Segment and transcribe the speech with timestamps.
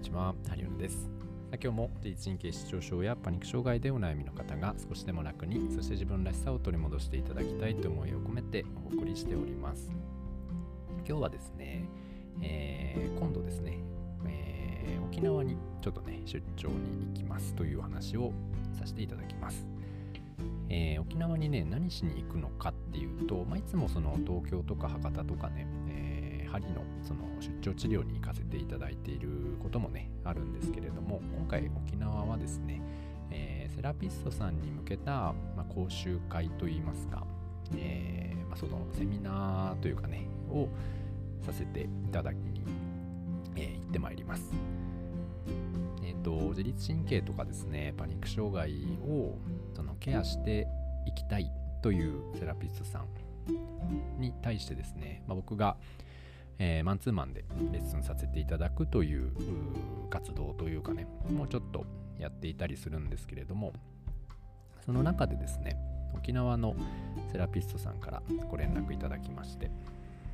[0.00, 1.10] にちは、ハリオンです。
[1.52, 9.92] 今日も自律神経失調症やパニック障害でお悩みの方が少しでも楽に、そして自分らしさを取り戻していただきたいと思いを込めてお送りしております。
[11.06, 11.84] 今日はですね、
[12.40, 13.76] えー、今度ですね、
[14.26, 18.32] えー、沖縄にちょっとね、出張に行きますという話を
[18.72, 19.68] させていただきます。
[20.70, 25.66] えー、沖縄にね、何しに行くのかっていうと、まあ、いつもその東京とか博多とかね、
[26.50, 29.28] 針のその出張治療に行かせていただいている
[29.62, 32.82] こともね、あるんですけれども、今回沖縄はですね、
[33.30, 37.24] えー、セラピストさんに向けた、まあ、講習会といいますか、
[37.76, 40.68] えーまあ、そのセミナーというかね、を
[41.44, 42.62] させていただきに、
[43.56, 44.52] えー、行ってまいります。
[46.02, 48.72] えっ、ー、と、自律神経とかですね、パニック障害
[49.08, 49.38] を
[49.74, 50.66] そのケアして
[51.06, 51.50] いきたい
[51.82, 55.76] というセラピストさんに対してですね、まあ、僕が、
[56.62, 59.32] えー、マンツーマンでレッスンさせていただくという
[60.10, 61.86] 活動というかね、もうちょっと
[62.18, 63.72] やっていたりするんですけれども、
[64.84, 65.78] その中でですね、
[66.14, 66.76] 沖縄の
[67.32, 69.70] セラピストさんからご連絡いただきまして、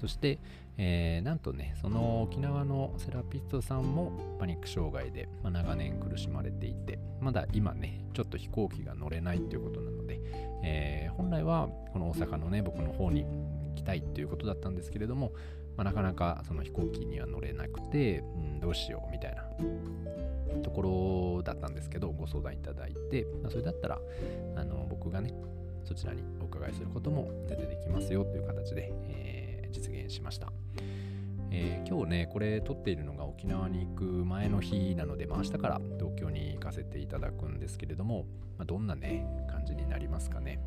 [0.00, 0.40] そして、
[0.76, 10.20] えー、なんとね、その沖縄のセラピストさんもパニック障害で、まあ、長年苦しまれていて、まだ今ね、ちょっと飛行機が乗れないということなので、
[10.64, 15.32] えー、本来はこの大阪のね、僕の方に行きたいということだったんですけれども、
[15.78, 19.44] まあ、なかなかその飛行機には乗れなくて、うん、どうしようみたいな
[20.62, 20.82] とこ
[21.36, 23.98] ろだったんですけど、ご相談いただいて、まあ、それだったら、
[24.56, 25.32] あの僕がね、
[25.84, 30.52] そちらにお伺いすることも全然できますよという形で、えー実現しました。
[31.50, 38.26] えー、今日ね、これ撮っているのが沖縄に行く前の日なので、まあ、明日から東京に行かせていただくんですけれども、
[38.58, 40.60] まあ、どんなね、感じになりますかね。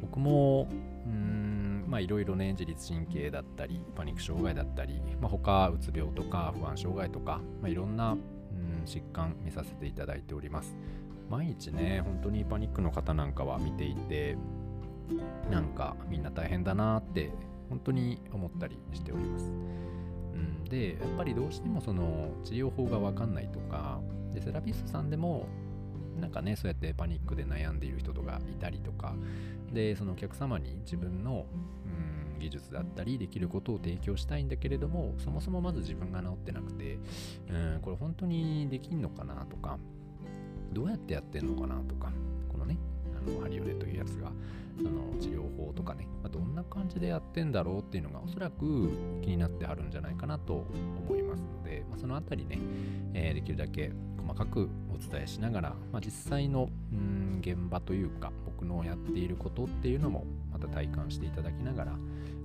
[0.00, 0.68] 僕も、
[1.06, 1.51] うん、
[1.92, 8.18] まあいろいろね、自律神経だったり、パニック障害だったり、まあ、他、うつ病とか不安障害とか、まあ、いろんな、うん、
[8.86, 10.74] 疾患見させていただいております。
[11.28, 14.38] 毎日ね、本当にパニックの方なんかは見ていて、
[15.50, 17.30] なんかみんな大変だなって
[17.68, 19.44] 本当に思ったりしております。
[19.50, 24.00] うん、でやっぱりどうしてもその治療法が分かんないとか
[24.32, 25.46] でセラピストさんでも
[26.20, 29.14] なんかねそうやってパニックで悩んでいる人とかいたりとか。
[29.72, 31.46] でそのお客様に自分の、
[32.34, 36.98] うん、技術だったりできることを提供したいんだけれどもそもそもまず自分が治ってなくて、
[37.48, 39.78] うん、これ本当にできんのかなとか
[40.72, 42.12] どうやってやってんのかなとかこ
[43.30, 44.32] のハリオレというやつが
[44.78, 44.90] その
[45.20, 48.90] 治療法とかね、まあ、どんな感じでやってんだろうっていうのがおそらく
[49.22, 50.66] 気になってあるんじゃないかなと
[51.08, 52.58] 思いますので、まあ、そのあたりね、
[53.14, 61.92] えー、できるだけ細かくお伝えしながら、まあ、実際のうん現場というか僕のやっていることっていうのもまた体感していただきながら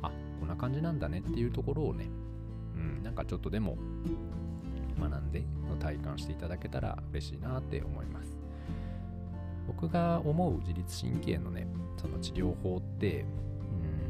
[0.01, 2.09] あこんな感じなんだねっていうところをね、
[2.75, 3.77] うん、なんかちょっとでも
[4.99, 5.43] 学んで
[5.79, 8.46] 体感していただけたら嬉しいなって思います。
[9.67, 11.67] 僕が思う自律神経のね
[11.97, 13.25] その治療法って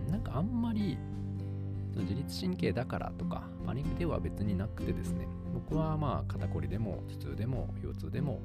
[0.05, 0.97] うんなんかあんまり
[1.95, 8.39] 自律神経だからとかパニックでは別になくてですね僕はまあ肩こりでも頭痛でも腰痛でも、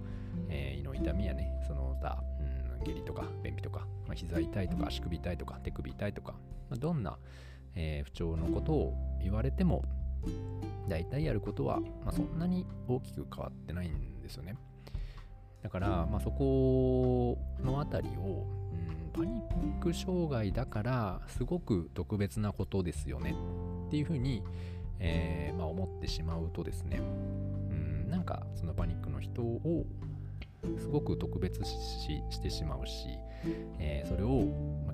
[0.48, 2.22] えー、胃の痛みやねその他、
[2.78, 6.32] うん、下痢とか便秘とか、まあ、膝痛いとか足首痛いとか手首痛いとか、
[6.70, 7.18] まあ、どんな、
[7.74, 9.84] えー、不調のことを言われても
[10.88, 14.56] 大体やることは、まあ、そんなに大きく変わってないんですよね。
[15.62, 23.34] だから、まあ、そこのあたりを、うん、パニック障害だからすごく特別なことですよね
[23.88, 24.42] っていうふうに、
[24.98, 27.00] えー、まあ、思ってしまうとですね、
[27.70, 29.86] うん、なんかそのパニックの人を
[30.78, 33.18] すごく特別視してしまうし、
[33.78, 34.46] えー、それを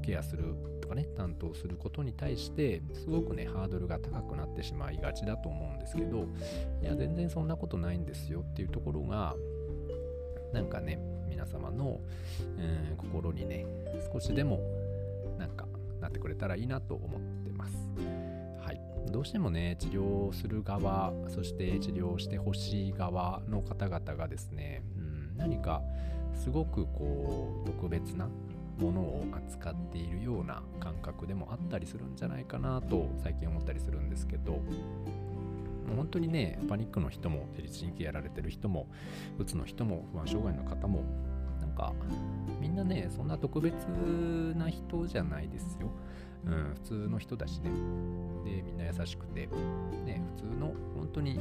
[0.08, 6.26] ケアするとかね担当することに対してすごくねハードルが高くなってしまいがちだと思うんですけど
[6.82, 9.34] いや全然そんなことないんですよっていうところが
[10.52, 10.98] なんかね、
[11.28, 12.00] 皆様の、
[12.56, 13.66] うん、心にね、
[14.12, 14.60] 少しでも
[15.38, 15.66] なんか
[16.00, 17.74] なってくれたらいいなと思ってます。
[18.60, 18.80] はい。
[19.10, 25.82] どうしてもね、治療する側、そして治療してほしい側の方々がですね、うん、何か
[26.34, 28.28] すごくこう、特別な
[28.78, 34.60] ものを扱っているような感覚でもあったりするんじゃないかなと最近思ったりするんですけど、
[35.88, 38.86] もう本当にね、パニックの人も、自律神経やられてる人も、
[39.38, 41.02] うつの人も、不安障害の方も、
[41.60, 41.92] なんか、
[42.60, 43.74] みんなね、そんな特別
[44.56, 45.90] な人じゃないですよ。
[46.44, 47.70] うん、普通の人だしね。
[48.44, 49.48] で、みんな優しくて、
[50.04, 51.40] ね、普通の、本当に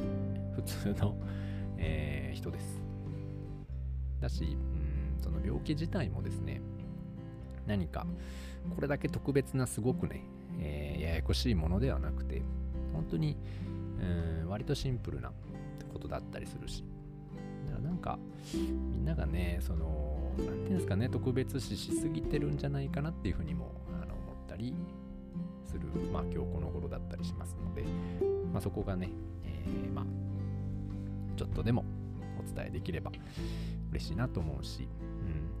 [0.56, 1.16] 普通の、
[1.76, 2.82] えー、人です。
[4.20, 6.60] だし、うん、その病気自体もですね、
[7.66, 8.06] 何か、
[8.74, 10.22] これだけ特別なすごくね、
[10.58, 12.42] えー、ややこしいものではなくて、
[12.92, 13.36] 本当に、
[14.00, 14.48] うん。
[14.48, 15.34] 割とシンプルなこ
[15.94, 16.84] ことだったりするし。
[17.66, 18.18] だからなんか
[18.52, 24.74] みんながねその何て言うんですかね特別視しすぎてるんじゃないかなっていうふうにもあの思ったり
[25.64, 25.80] する。
[26.12, 27.84] まあ今日この頃だったりしますので、
[28.52, 29.10] まあ、そこがね、
[29.44, 30.04] えー、まあ
[31.36, 31.84] ちょっとでも
[32.38, 33.12] お伝えできれば
[33.90, 34.88] 嬉しいなと思うし、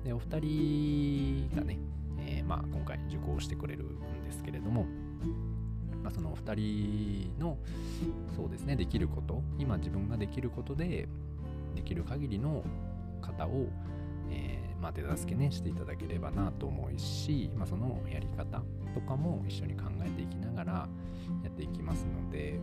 [0.00, 1.78] ん、でお二人がね、
[2.20, 4.86] えー、まあ今回受講してくれるんですけれども
[6.08, 7.58] ま、そのお二人の
[8.34, 11.06] そうですねできること今自分ができることで
[11.74, 12.64] できる限りの
[13.20, 13.66] 方を、
[14.30, 18.62] えー、まあ、手助けねしていただければなと思うし、まあ、そのやり方
[18.94, 20.72] とかも一緒に考えていきながら
[21.44, 22.58] やっていきますので、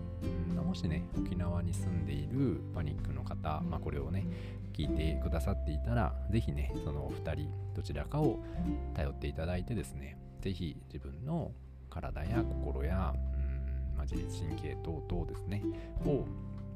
[0.49, 4.25] うん、もしね沖縄に住んでいるパニックの方、まあ、これをね
[4.73, 8.43] 聞いてくださっていたら是非ねそのお二人どちらかを
[8.95, 11.51] 頼っていただいてですね是非自分の
[11.95, 13.13] 体や心や、
[13.95, 15.63] まあ、自律神経等々ですね
[16.05, 16.25] を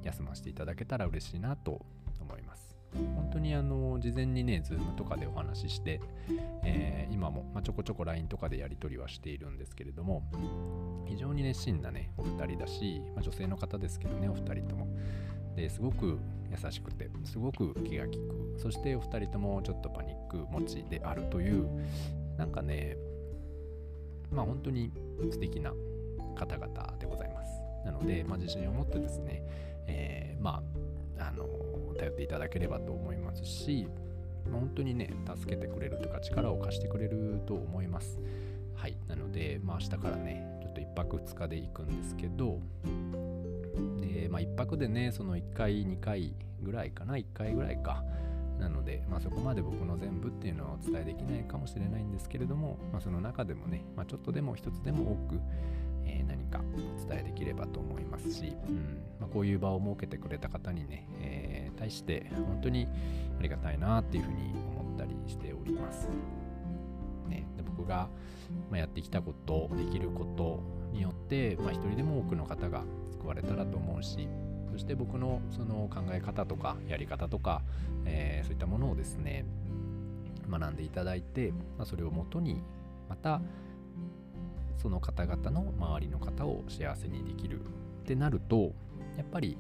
[0.04, 1.86] 休ませていただけたら嬉しいなと
[2.22, 2.70] 思います。
[2.94, 6.02] 本当にあの事前にね、Zoom とかでお話しして、
[6.64, 10.24] えー、今も、まあ、ちょこちょこ LINE とかでやり取りはしているんですけれども、
[11.06, 14.88] 非常に熱心なね、お二人だし、まあ、女性の方ですけどね、お二人とも。
[15.56, 16.20] ですごく
[16.50, 21.68] 優しくて、すごく気が利く、そしてお二人ともちょっとパニック持ちであるという、
[22.38, 22.98] なんかね、
[24.32, 24.92] まあ本当に
[25.32, 25.74] 素敵な
[26.40, 27.62] 方々でございます。
[27.86, 29.44] なので、まあ、自信を持ってですね、
[29.88, 30.64] えー、ま
[31.18, 31.46] あ、あの
[31.98, 33.88] 頼っていただければと思いますし、
[34.50, 38.20] まあ、本当にね、助けてくれるとか力を貸してくれると思います。
[38.76, 38.98] はい。
[39.08, 42.62] なので、まあ、明日からね、ちょっと1泊2日で行くんですけど、
[44.00, 48.04] で、まあ、1泊でね、その1回、2回ぐらいかな、1回ぐらいか。
[48.60, 55.40] なので、まあ、そこまで僕の全部っていうのはお伝えできないかもしれないんですけれども、まあ、その中でもね、まあ、ちょっとでも一つでも多く、
[56.50, 62.88] かお伝えできればと思いますし、うんまあ、こういう場を設けてくれた方にね、えー、対して本当に
[63.40, 66.10] ありがたいなっていうふうに思ったりしております。
[67.28, 68.10] ね、で僕が、
[68.74, 74.28] やってきたことできることによって、まあ、一人でも多くの方が救われたらと思うし
[74.72, 77.62] そして僕のその考え方とかやり方とか、
[78.06, 79.46] えー、そういったものをですね
[80.50, 82.62] 学んでいただいて、まあ、それをもとに
[83.08, 83.42] また
[84.82, 87.64] その方々の周りの方を幸せにできるっ
[88.06, 88.74] てなると
[89.18, 89.58] やっぱり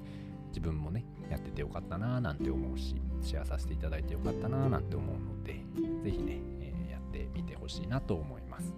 [0.49, 5.61] 自分もねやっててよかったなーなんて思うしシェアさせていただいてよかったなーなんて思うので
[6.03, 8.73] 是非ね、えー、やってみてほしいなと思います。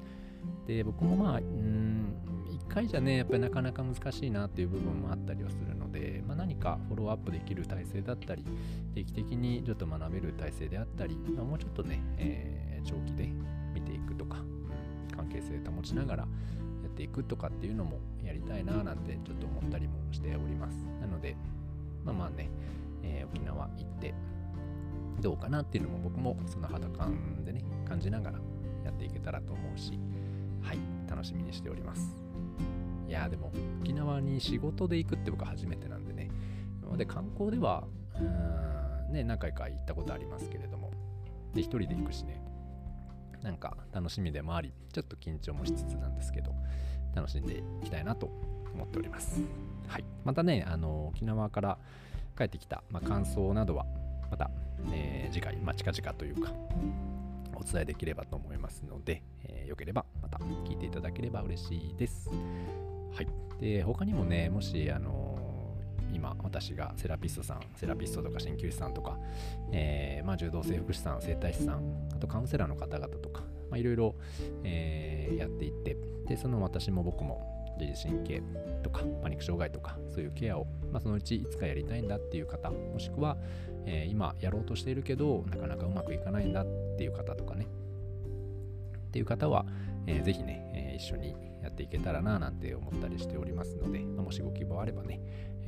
[0.65, 2.15] で僕もまあうん
[2.49, 8.43] 1回じゃねやっぱりなかなか難しいなっていう部分もあったりはするので、まあ、何かフォローアップできる体制だったり
[8.95, 13.29] 定期的にちょっと学べる体制であったり、まあ、もうちょっとね、えー、長期で
[15.41, 16.27] 係性保ちながらや
[16.87, 20.75] っていくとかっていうのもやりたいななんてちょっと思ったりもしております。
[20.99, 21.35] なので
[22.03, 22.49] まあまあね、
[23.03, 24.13] えー、沖縄行って
[25.21, 28.39] どうかなっていうのも僕もその肌感でね感じながら
[28.83, 29.99] やっていけたらと思うし
[30.61, 30.77] はい
[31.09, 32.17] 楽しみにしております。
[33.07, 33.51] いやでも
[33.81, 36.29] 沖縄に仕事で行くって僕初めてなんでね
[36.81, 37.83] 今まで観光では
[38.17, 40.91] うんね何回か行ったことありますけれども
[41.53, 42.41] で一人で行くしね
[43.41, 46.53] なんか楽しみでもありちょっと緊張もしつつなんですけど
[47.15, 48.27] 楽しんでいきたいなと
[48.73, 49.41] 思っております
[49.87, 51.77] はいまたねあの沖縄から
[52.37, 53.85] 帰ってきた、まあ、感想などは
[54.29, 54.49] また、
[54.91, 56.51] えー、次回、まあ、近々というか
[57.55, 62.29] お伝えできればと思いますので、えー、よければまた聞いていただければ嬉しいです。
[63.13, 63.27] はい。
[63.59, 65.30] で、他にもね、もし、あの、
[66.13, 69.17] 今、私がセラピストさん、セラピストとか鍼灸師さんとか、
[69.71, 73.43] えー、まあ、柔道整復師さん、整体師さん、あとカウンセラーの方々とか、
[73.75, 74.15] いろいろ、
[74.63, 78.43] やっていって、で、その私も僕も自律神経
[78.83, 83.37] とかパニック障害とかそういうケアを、まあ、そのうちいつかやりたいんだっていう方もしくは、
[83.85, 86.65] えー、今やろうとしているけどなかなかうまくいかないんだっ
[86.97, 87.67] ていう方とかね。
[89.07, 89.65] っていう方は、
[90.07, 95.19] えー、ぜひね、えー、一緒にやっていけたらななんて思ったりしておりますので、まあ、もしご希望あればね、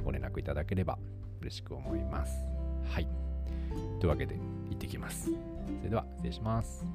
[0.03, 0.97] ご連絡いただければ
[1.41, 2.33] 嬉しく思います。
[2.89, 3.07] はい。
[3.99, 4.35] というわけで、
[4.69, 5.25] 行ってきます。
[5.25, 5.31] そ
[5.83, 6.85] れでは、失礼します。